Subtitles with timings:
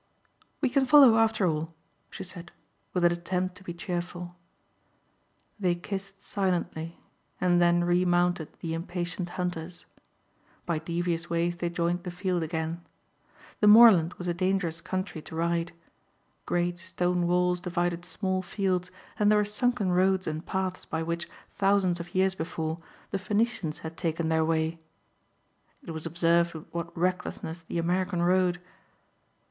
[0.61, 1.75] "We can follow after all,"
[2.09, 2.51] she said,
[2.91, 4.35] with an attempt to be cheerful.
[5.59, 6.97] They kissed silently
[7.39, 9.85] and then remounted the impatient hunters.
[10.65, 12.83] By devious ways they joined the field again.
[13.59, 15.71] The moorland was a dangerous country to ride.
[16.47, 18.89] Great stone walls divided small fields
[19.19, 22.79] and there were sunken roads and paths by which, thousands of years before,
[23.11, 24.79] the Phoenicians had taken their way.
[25.83, 28.59] It was observed with what recklessness the American rode.